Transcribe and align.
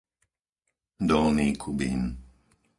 Dolný 1.09 1.49
Kubín 1.63 2.01